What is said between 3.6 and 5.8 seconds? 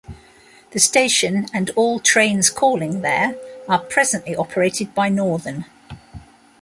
are presently operated by Northern.